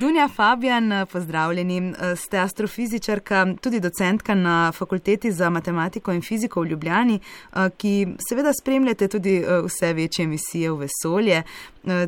[0.00, 1.92] Dunja Fabijan, pozdravljeni.
[2.16, 7.18] Ste astrofizičarka, tudi docentka na Fakulteti za matematiko in fiziko v Ljubljani,
[7.76, 11.42] ki seveda spremljate tudi vse večje misije v vesolje.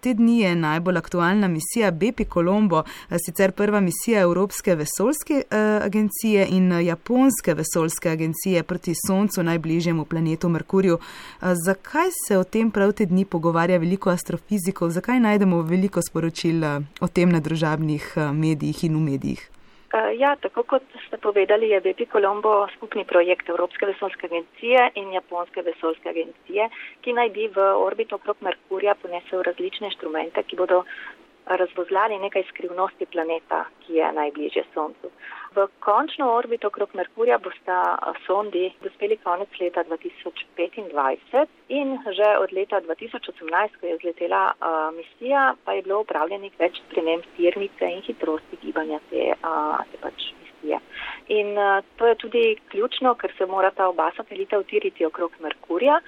[0.00, 2.82] Te dni je najbolj aktualna misija Bepi Colombo,
[3.26, 5.42] sicer prva misija Evropske vesoljske
[5.82, 10.98] agencije in Japonske vesoljske agencije proti Soncu, najbližjemu planetu Merkurju.
[11.40, 16.64] Zakaj se o tem prav te dni pogovarja veliko astrofizikov, zakaj najdemo veliko sporočil
[17.00, 19.50] o tem na družabnih medijih in v medijih?
[20.18, 25.62] Ja, tako kot ste povedali, je Bepi Colombo skupni projekt Evropske vesoljske agencije in Japonske
[25.62, 26.68] vesoljske agencije,
[27.00, 30.82] ki naj bi v orbit okrog Merkurja ponesel različne inštrumente, ki bodo
[31.46, 35.10] razvozlali nekaj skrivnosti planeta, ki je najbližje Soncu.
[35.56, 42.80] V končno orbito okrog Merkurja bosta sondi dospeli konec leta 2025 in že od leta
[42.80, 48.58] 2018, ko je zletela uh, misija, pa je bilo upravljenih več sprememb tirnice in hitrosti
[48.62, 50.32] gibanja te, uh, te pač
[50.66, 50.80] misije.
[51.28, 56.00] In uh, to je tudi ključno, ker se morata oba satelita utiriti okrog Merkurja.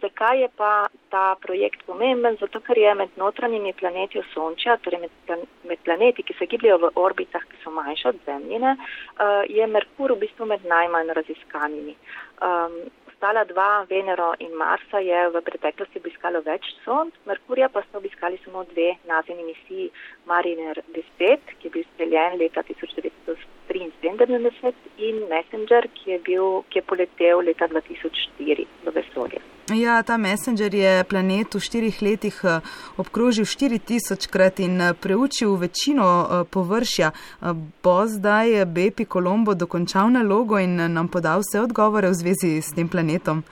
[0.00, 2.36] Zakaj je pa ta projekt pomemben?
[2.40, 6.78] Zato, ker je med notranjimi planeti Sončja, torej med, plan med planeti, ki se gibljajo
[6.78, 11.94] v orbitah, ki so manjše od Zemljine, uh, je Merkur v bistvu med najmanj raziskanimi.
[12.42, 18.02] Um, ostala dva, Venero in Marsa, je v preteklosti obiskalo več sond, Merkurja pa so
[18.02, 19.90] obiskali samo dve nazivni misiji
[20.26, 22.66] Mariner 10, ki je bil streljen leta
[23.68, 24.74] 1973
[25.08, 29.42] in Messenger, ki je, bil, ki je poletel leta 2004 v vesolje.
[29.74, 32.36] Ja, ta Messenger je planet v štirih letih
[33.02, 37.10] obkrožil 4000 krat in preučil večino površja.
[37.82, 42.88] Bo zdaj Bepi Colombo dokončal nalogo in nam podal vse odgovore v zvezi s tem
[42.88, 43.42] planetom?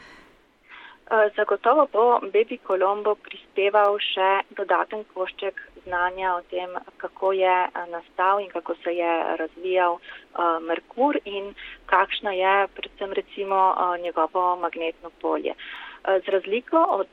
[1.37, 7.57] Zagotovo bo Bepi Colombo prispeval še dodaten košček znanja o tem, kako je
[7.93, 11.53] nastal in kako se je razvijal uh, Merkur in
[11.87, 13.59] kakšno je predvsem recimo
[14.03, 15.55] njegovo magnetno polje.
[16.05, 17.09] Z razliko od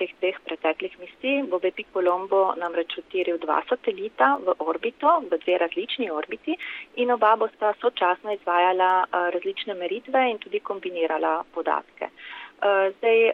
[0.00, 5.58] teh dveh preteklih misij bo Bepi Colombo namreč utiril dva satelita v orbito, v dve
[5.60, 6.56] različni orbiti
[6.96, 9.04] in oba bosta sočasno izvajala
[9.36, 12.08] različne meritve in tudi kombinirala podatke.
[12.60, 13.32] Zdaj,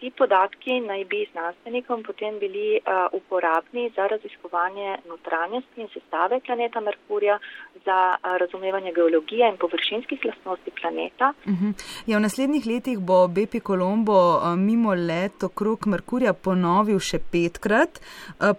[0.00, 2.78] ti podatki naj bi znanstvenikom potem bili
[3.12, 7.38] uporabni za raziskovanje notranjosti in sestave planeta Merkurja,
[7.84, 7.98] za
[8.40, 11.32] razumevanje geologije in površinskih lastnosti planeta.
[11.44, 11.72] Uh -huh.
[12.06, 18.00] ja, v naslednjih letih bo Bepi Colombo mimo let okrog Merkurja ponovil še petkrat,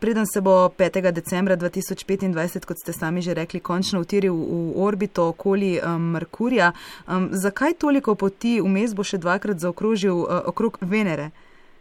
[0.01, 1.11] preden se bo 5.
[1.11, 6.71] decembra 2025, kot ste sami že rekli, končno utiril v orbito okoli Merkurja.
[7.31, 9.89] Zakaj toliko poti vmes bo še dvakrat zaokrožil?
[9.89, 11.28] okrožil okrog Venere.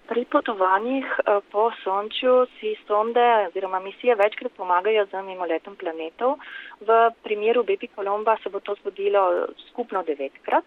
[0.09, 1.05] Pri potovanjih
[1.53, 6.39] po Sončju si sonde oziroma misije večkrat pomagajo z mimoletom planetov.
[6.81, 10.65] V primeru Bepi Kolomba se bo to zgodilo skupno devetkrat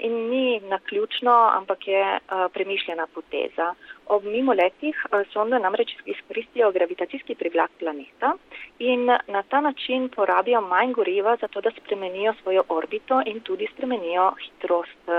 [0.00, 2.18] in ni naključno, ampak je
[2.54, 3.74] premišljena poteza.
[4.06, 5.02] Ob mimoletih
[5.32, 8.32] sonde namreč izkoristijo gravitacijski privlak planeta
[8.78, 14.32] in na ta način porabijo manj goriva, zato da spremenijo svojo orbito in tudi spremenijo
[14.44, 15.10] hitrost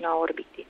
[0.00, 0.64] na orbiti.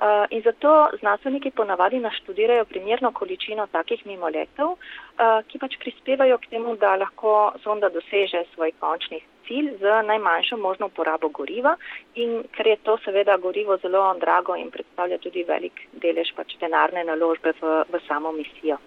[0.00, 6.54] Uh, in zato znanstveniki ponavadi naštudirajo primerno količino takih mimoletov, uh, ki pač prispevajo k
[6.54, 11.74] temu, da lahko sonda doseže svoj končni cilj z najmanjšo možno porabo goriva
[12.14, 17.04] in ker je to seveda gorivo zelo drago in predstavlja tudi velik delež pač denarne
[17.04, 18.78] naložbe v, v samo misijo.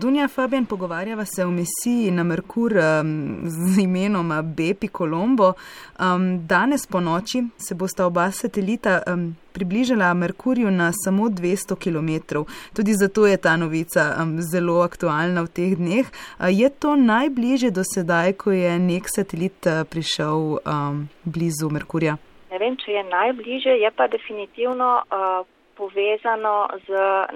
[0.00, 5.52] Dunja Fabian, pogovarjava se o misiji na Merkur um, z imenom Bepi Colombo.
[6.00, 12.44] Um, danes po noči se bosta oba satelita um, približala Merkurju na samo 200 km.
[12.76, 16.06] Tudi zato je ta novica um, zelo aktualna v teh dneh.
[16.06, 22.16] Uh, je to najbližje do sedaj, ko je nek satelit uh, prišel um, blizu Merkurja?
[22.50, 25.02] Ne vem, če je najbližje, je pa definitivno.
[25.12, 26.88] Uh, povezano z,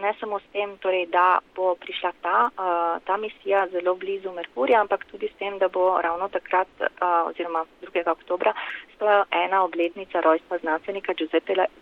[0.02, 4.80] ne samo s tem, torej, da bo prišla ta, uh, ta misija zelo blizu Merkurja,
[4.84, 8.10] ampak tudi s tem, da bo ravno takrat uh, oziroma 2.
[8.10, 8.52] oktobra
[8.94, 11.12] stoja ena obletnica rojstva znanstvenika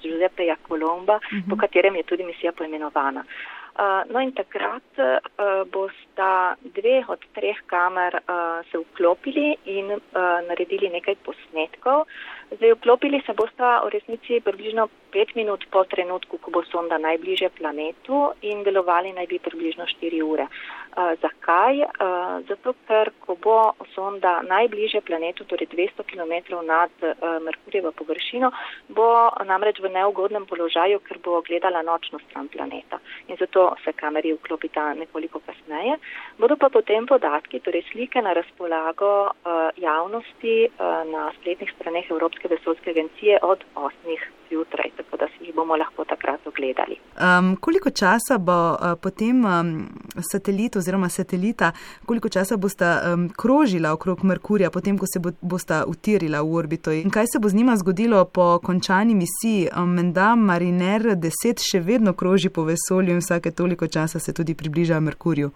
[0.03, 1.51] Giuseppeja Colomba, uh -huh.
[1.51, 3.25] po katerem je tudi misija poimenovana.
[3.27, 3.62] Uh,
[4.11, 9.93] no in takrat uh, bosta dve od treh kamer uh, se vklopili in
[10.49, 12.05] naredili nekaj posnetkov.
[12.57, 17.49] Zdaj, vklopili se bosta v resnici približno pet minut po trenutku, ko bo sonda najbliže
[17.59, 20.47] planetu in delovali naj bi približno štiri ure.
[20.97, 21.83] Zakaj?
[22.49, 23.57] Zato, ker ko bo
[23.95, 26.91] sonda najbližje planetu, torej 200 km nad
[27.43, 28.51] Merkurjevo površino,
[28.89, 29.07] bo
[29.45, 33.01] namreč v neugodnem položaju, ker bo gledala nočno stran planeta.
[33.29, 35.97] In zato se kameri vklopita nekoliko kasneje.
[36.39, 39.33] Bodo pa potem podatki, torej slike na razpolago
[39.77, 40.69] javnosti
[41.09, 44.42] na spletnih straneh Evropske vesoljske agencije od 8.
[44.53, 46.97] zjutraj, tako da si jih bomo lahko takrat ogledali.
[47.01, 49.71] Um, koliko časa bo uh, potem um,
[50.33, 51.73] satelit oziroma satelita,
[52.07, 56.93] koliko časa bosta um, krožila okrog Merkurja, potem ko se bo, bosta utirila v orbito
[56.93, 59.69] in kaj se bo z njima zgodilo po končani misiji?
[59.77, 64.55] Um, menda Mariner 10 še vedno kroži po vesolju in vsake toliko časa se tudi
[64.55, 65.51] približa Merkurju.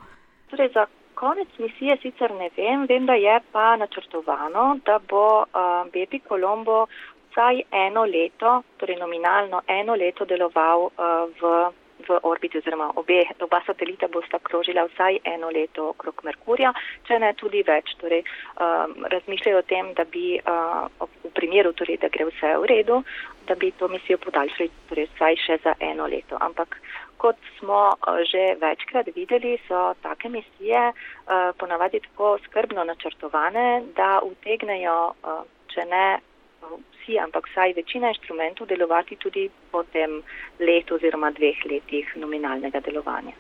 [0.51, 5.47] Torej, za konec misije sicer ne vem, vem, da je pa načrtovano, da bo uh,
[5.93, 6.87] Bepi Colombo
[7.37, 11.73] vsaj eno leto, torej nominalno eno leto deloval uh, v
[12.09, 16.73] v orbiti oziroma obe, oba satelita bosta krožila vsaj eno leto okrog Merkurja,
[17.09, 17.94] če ne tudi več.
[18.00, 18.23] Torej,
[18.61, 20.87] um, razmišljajo o tem, da bi uh,
[21.25, 23.00] v primeru, torej, da gre vse v redu,
[23.49, 26.37] da bi to misijo podaljšali torej, vsaj še za eno leto.
[26.37, 26.79] Ampak
[27.17, 34.21] kot smo uh, že večkrat videli, so take misije uh, ponavadi tako skrbno načrtovane, da
[34.23, 36.06] utegnejo, uh, če ne
[37.06, 40.23] vsi, ampak vsaj večina inštrumentov delovati tudi po tem
[40.61, 43.32] letu oziroma dveh letih nominalnega delovanja.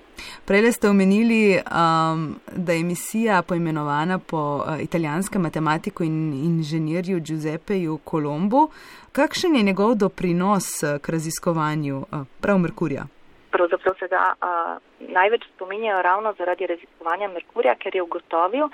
[0.46, 7.98] Prej ste omenili, um, da je misija poimenovana po uh, italijanskem matematiku in inženirju Giuseppeju
[8.10, 8.68] Colombo.
[9.12, 13.06] Kakšen je njegov doprinos uh, k raziskovanju uh, prav Merkurja?
[13.56, 14.76] Pravzaprav se ga uh,
[15.16, 18.68] največ spominjajo ravno zaradi raziskovanja Merkurja, ker je ugotovil,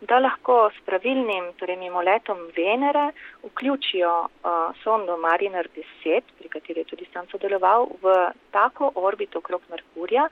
[0.00, 3.08] da lahko s pravilnim, torej mimoletom Venere,
[3.42, 8.14] vključijo uh, sondo Mariner 10, pri kateri je tudi sam sodeloval, v
[8.54, 10.28] tako orbito okrog Merkurja,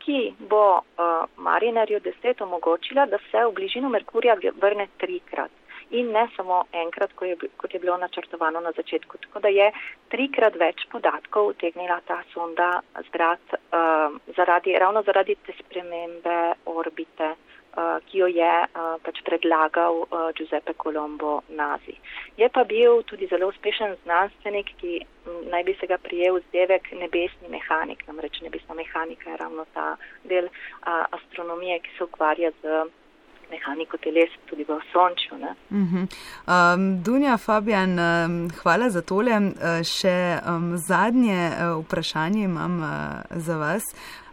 [0.00, 5.59] ki bo uh, Marinerju 10 omogočila, da se v bližino Merkurja vrne trikrat.
[5.90, 9.18] In ne samo enkrat, kot je, kot je bilo načrtovano na začetku.
[9.18, 9.70] Tako da je
[10.12, 12.70] trikrat več podatkov utegnila ta sonda
[13.08, 16.40] zbrati uh, zaradi, ravno zaradi te spremembe
[16.70, 17.34] orbite.
[17.70, 21.94] Uh, ki jo je uh, pač predlagal uh, Giuseppe Colombo nazi.
[22.34, 24.96] Je pa bil tudi zelo uspešen znanstvenik, ki
[25.52, 29.94] naj bi se ga prijel zdevek nebesni mehanik, namreč nebesna mehanika je ravno ta
[30.24, 30.50] del
[31.14, 32.90] astronomije, ki se ukvarja z
[33.50, 35.34] mehaniko teles tudi v sončju.
[35.36, 36.06] Uh -huh.
[36.74, 39.36] um, Dunja Fabian, um, hvala za tole.
[39.36, 42.88] Uh, še um, zadnje uh, vprašanje imam uh,
[43.30, 43.82] za vas.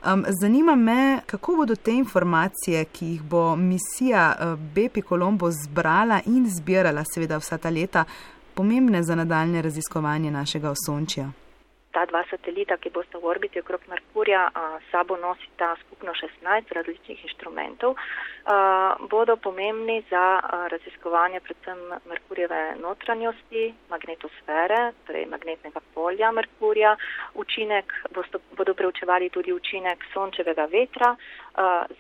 [0.06, 6.22] Um, zanima me, kako bodo te informacije, ki jih bo misija uh, Bepi Colombo zbrala
[6.26, 8.06] in zbirala, seveda vsa ta leta,
[8.54, 11.32] pomembne za nadaljne raziskovanje našega osončja
[11.98, 14.44] ta dva satelita, ki bosta v orbiti okrog Merkurja,
[14.92, 17.96] sabo nosita skupno 16 različnih inštrumentov,
[19.10, 20.26] bodo pomembni za
[20.70, 26.94] raziskovanje predvsem Merkurjeve notranjosti, magnetosfere, torej magnetnega polja Merkurja.
[27.34, 31.16] Učinek bosto, bodo preučevali tudi učinek sončevega vetra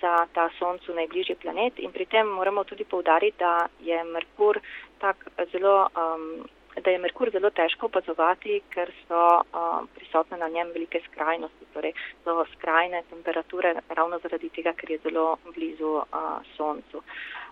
[0.02, 4.62] za ta soncu najbližji planet in pri tem moramo tudi povdariti, da je Merkur
[5.02, 6.46] tak zelo um,
[6.84, 11.94] da je Merkur zelo težko opazovati, ker so uh, prisotne na njem velike skrajnosti, torej
[12.24, 17.02] so skrajne temperature ravno zaradi tega, ker je zelo blizu uh, Soncu.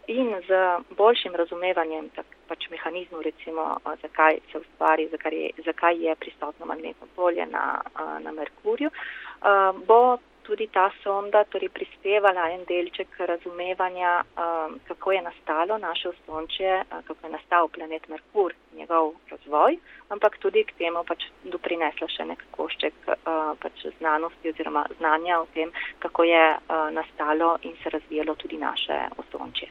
[0.08, 0.60] In z
[0.98, 6.66] boljšim razumevanjem tak, pač mehanizmu, recimo, uh, zakaj se ustvari, zakaj je, zakaj je prisotno
[6.66, 13.20] magnetno polje na, uh, na Merkurju, uh, bo tudi ta sonda torej prispevala en delček
[13.20, 19.78] razumevanja, um, kako je nastalo naše ostončje, uh, kako je nastal planet Merkur, njegov razvoj,
[20.10, 25.48] ampak tudi k temu pač doprinesla še nek košček uh, pač znanosti oziroma znanja o
[25.54, 29.70] tem, kako je uh, nastalo in se razvijalo tudi naše ostončje.